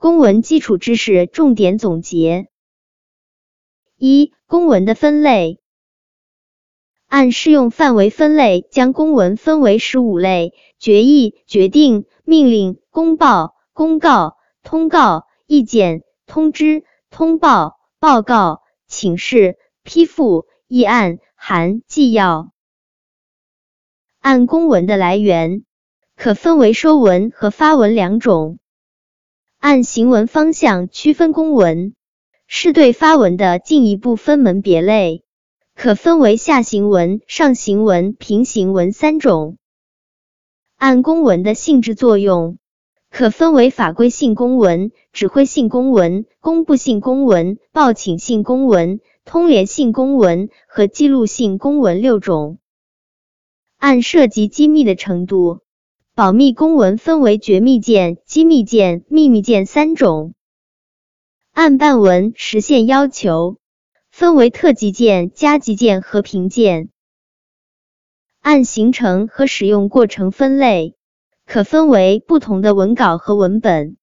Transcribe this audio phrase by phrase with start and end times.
[0.00, 2.48] 公文基础知识重点总结：
[3.98, 5.60] 一、公文的分类。
[7.06, 22.52] 按适用范围分类，将公文分为十五类：决议、决定、命令、公报、公告、通告、意见、通知、通报、报告、请示、批复、议案、函、纪要。
[24.18, 25.66] 按公文的来源，
[26.16, 28.59] 可分为收文和发文两种。
[29.60, 31.94] 按行文方向区分公文，
[32.46, 35.22] 是对发文的进一步分门别类，
[35.74, 39.58] 可分为下行文、上行文、平行文三种。
[40.78, 42.56] 按公文的性质作用，
[43.10, 52.56] 可分为法规性公文、指挥性公文、公布性公文、报请性公文、通联性公文和记录性公文六种。
[53.76, 55.60] 按涉及机密的程度。
[56.20, 60.34] 保密公文分为绝密件、机密件、秘密件三种。
[61.50, 63.56] 按办文实现要求，
[64.10, 66.90] 分为特级件、加急件和平件。
[68.42, 70.94] 按形成和使用过程分类，
[71.46, 73.96] 可分为不同的文稿和文本。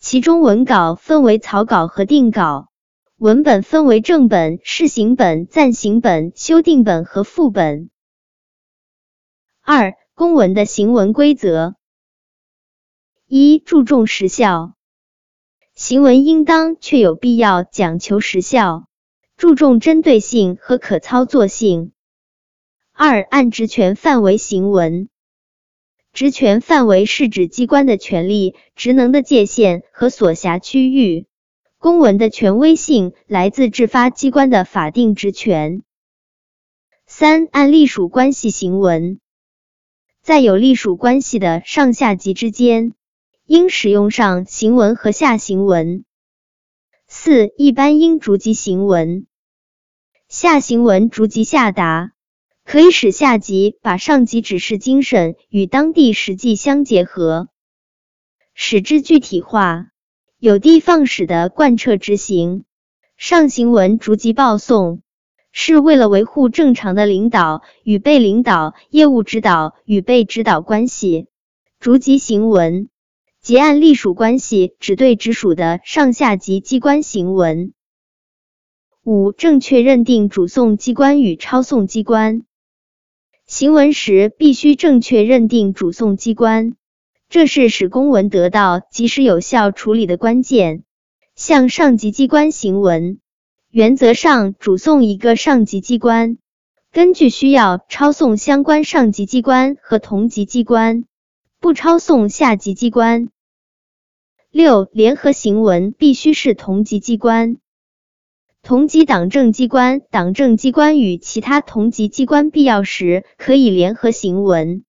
[0.00, 2.72] 其中文稿分为草稿和定稿，
[3.16, 7.90] 文本分为正本、试行本、暂行本、修订本和副本。
[9.62, 9.94] 二。
[10.20, 11.76] 公文的行文规则：
[13.26, 14.74] 一、注重时效，
[15.74, 18.84] 行文应当确有必要，讲求时效，
[19.38, 21.92] 注重针对性和可操作性。
[22.92, 25.08] 二、按职权范围行文，
[26.12, 31.24] 职权范围是指机关的权力、职能的界限和所辖区域。
[31.78, 35.82] 公文的权威性来自制发机关的法定职权。
[37.06, 39.18] 三、按隶属关系行文。
[40.30, 42.92] 在有隶属关系的上下级之间，
[43.46, 46.04] 应使用上行文和下行文。
[47.08, 49.26] 四、一般应逐级行文，
[50.28, 52.12] 下行文逐级下达，
[52.64, 57.48] 可以使下级把上级指示精神与当地实际相结合，
[58.54, 59.88] 使之具体化，
[60.38, 62.64] 有的放矢的贯彻执行。
[63.16, 65.02] 上行文逐级报送。
[65.52, 71.26] 是为了维护正常的领导与被领导、业务指导与被指导关系。
[71.78, 72.88] 逐级行文，
[73.40, 77.72] 即按隶属关系只对直属的上下级机关行文。
[79.02, 82.42] 五、正确认定主送机关与抄送机关。
[83.46, 86.74] 行文时必须正确认定主送机关，
[87.28, 90.84] 这是使公文得到及时有效处理的关键。
[91.34, 93.18] 向上级机关行文。
[93.72, 96.38] 原则上，主送一个上级机关，
[96.90, 101.04] 根据需要抄送相关上级机关和同级机关，
[101.60, 103.28] 不抄送下级机关。
[104.50, 107.58] 六、联合行文必须是同级机关、
[108.60, 114.82] 同级党政机关、党政机关与其他同级机关必要时可以联合行文。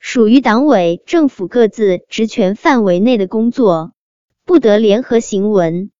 [0.00, 3.92] 属于党委政府各自职权范围内的工作，
[4.44, 5.92] 不得联合行文。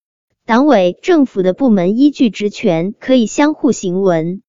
[0.47, 4.43] 党委政府的部门依据职权可以相互行文，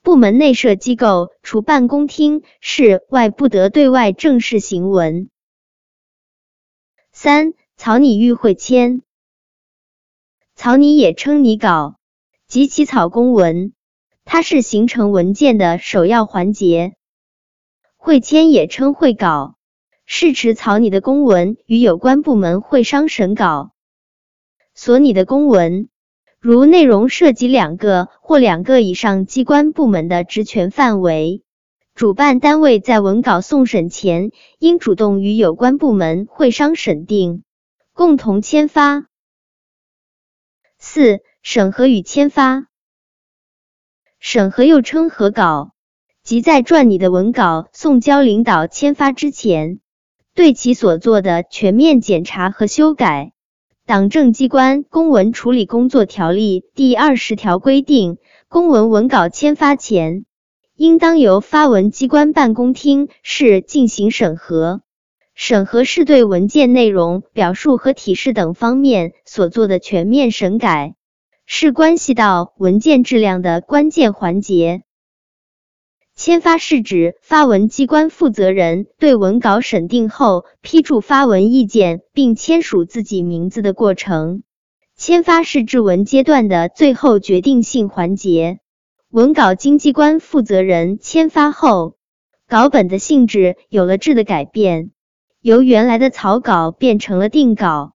[0.00, 5.28] 部门内设机构除办公厅室外，不得对外正式行文。
[7.10, 9.02] 三、草拟与会签，
[10.54, 11.96] 草拟也称拟稿
[12.46, 13.72] 及起草公文，
[14.24, 16.94] 它是形成文件的首要环节。
[17.96, 19.56] 会签也称会稿，
[20.06, 23.72] 是指草拟的公文与有关部门会商审稿。
[24.82, 25.90] 所拟的公文，
[26.40, 31.42] 如内容涉及两个或两个以上机关部门的职权范围，
[31.94, 37.42] 主办单位在文稿送审前，应主动与有关部门会商审定，
[37.92, 39.04] 共同签发。
[40.78, 42.66] 四、审核与签发。
[44.18, 45.74] 审核又称核稿，
[46.22, 49.80] 即在撰拟的文稿送交领导签发之前，
[50.34, 53.34] 对其所做的全面检查和修改。
[53.90, 60.26] 党政机关公文处理工作条例第二十条规定，公文文稿签发前，
[60.76, 64.82] 应当由发文机关办公厅室进行审核。
[65.34, 70.94] 审核是对文件内容、表述和体式等方面所做的全面审改，
[71.44, 74.84] 是关系到文件质量的关键环节。
[76.22, 84.42] 签发是指发文机关负责人对文稿审定后批注发文意见，并签署自己名字的过程。
[84.98, 88.58] 签发是制文阶段的最后决定性环节。
[89.08, 91.96] 文稿经机关负责人签发后，
[92.46, 94.90] 稿本的性质有了质的改变，
[95.40, 97.94] 由原来的草稿变成了定稿。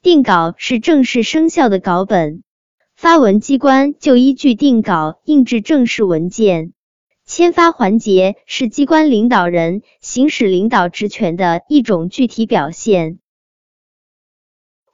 [0.00, 2.42] 定稿是正式生效的稿本，
[2.96, 6.72] 发文机关就依据定稿印制正式文件。
[7.26, 13.18] 签发环节是机关领导人行使领导职权的一种具体表现。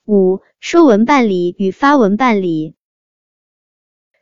[0.07, 2.75] 五、收文办理与发文办理。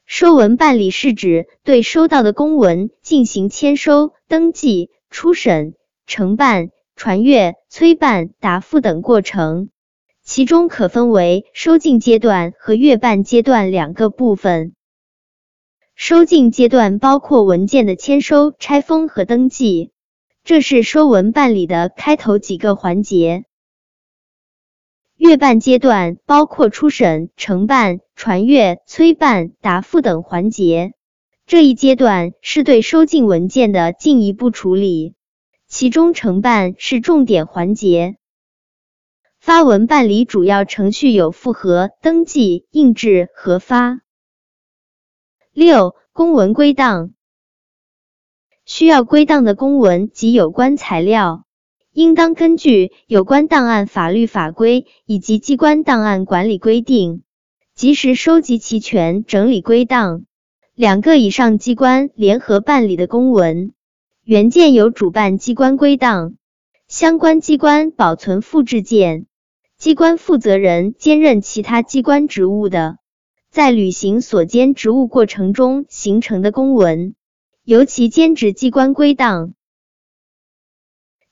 [0.06, 9.70] 收文办理是指对收到的公文进行签收、登记、初审、承办、传阅、催办、答复等过程，
[10.24, 14.74] 其中可分为收进阶段和阅办阶段两个部分。
[16.02, 19.90] 收进阶段包括文件的签收、拆封和登记，
[20.44, 23.44] 这是收文办理的开头几个环节。
[25.18, 30.94] 阅办阶段包括初审、承办、传阅、催办、答复等环节，
[31.46, 35.12] 这一阶段是对收进文件的进一步处理，
[35.68, 38.16] 其中承办是重点环节。
[39.38, 44.00] 发文办理主要程序有复核、登记、印制、核发。
[45.52, 47.10] 六、公文归档，
[48.64, 51.44] 需要归档的公文及有关材料，
[51.92, 57.24] 应当根据有关档案法律法规以及机关档案管理规定，
[57.74, 60.22] 及时收集齐全，整理归档。
[60.76, 63.72] 两个以上机关联合办理的公文
[64.22, 66.36] 原件由主办机关归档，
[66.86, 69.26] 相关机关保存复制件，
[69.76, 72.98] 机关负责人兼任其他机关职务的。
[73.50, 77.16] 在履行所兼职务过程中形成的公文，
[77.64, 79.54] 由其兼职机关归档。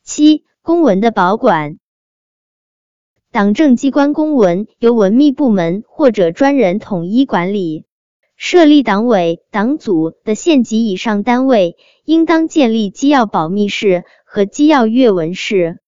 [0.03, 1.79] 七、公文的保管。
[3.31, 7.85] 党政机关公文由文秘部门或者专人统一管理。
[8.35, 15.79] 设立党委、党组的县级以上单位，应当建立机要保密室和机要阅文室。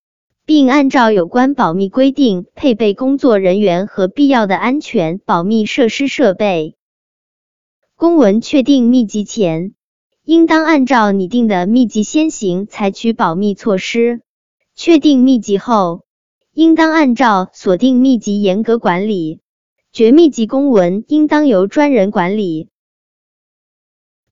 [0.53, 6.75] 并按照有关保密规定配备工作人员和必要的安全保密设施设备。
[7.95, 9.73] 公文确定密集前，
[10.25, 14.19] 应当按照拟定的密集先行采取保密措施；
[14.75, 16.03] 确定密集后，
[16.51, 19.39] 应当按照锁定密集严格管理。
[19.93, 22.67] 绝密集公文应当由专人管理。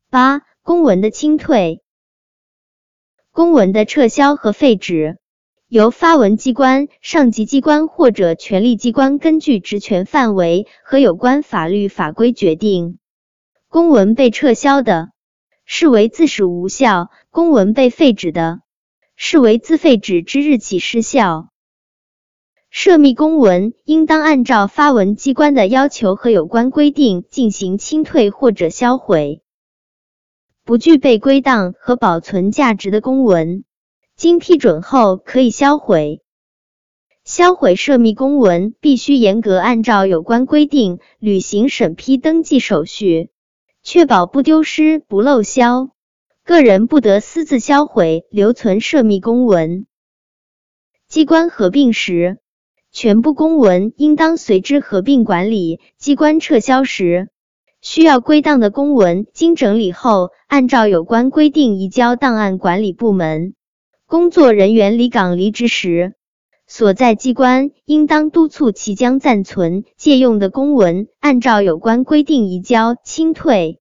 [0.09, 1.81] 八、公文的清退、
[3.31, 5.17] 公文的撤销和废止。
[5.69, 12.97] 由发文机关、上级机关或者权力机关根据职权范围和有关法律法规决定。
[13.67, 15.11] 公文被撤销的，
[15.65, 18.61] 视为自始无效；公文被废止的，
[19.15, 21.49] 视为自废止之日起失效。
[22.71, 29.43] 涉密公文应当按照发文机关的要求和有关规定进行清退或者销毁。
[30.65, 33.65] 不具备归档和保存价值的公文。
[34.19, 36.21] 经批准后可以销毁。
[37.23, 43.29] 销毁涉密公文必须严格按照有关规定履行审批登记手续，
[43.81, 45.91] 确保不丢失、不漏销。
[46.43, 49.85] 个人不得私自销毁、留存涉密公文。
[51.07, 52.39] 机关合并时，
[52.91, 55.79] 全部公文应当随之合并管理。
[55.97, 57.29] 机关撤销时，
[57.79, 63.53] 需要归档的公文经整理后，按照有关规定移交档案管理部门。
[64.09, 66.15] 工作人员离岗离职时，
[66.65, 73.79] 所在机关应当督促其将暂存、借用的公文按照有关规定移交、清退。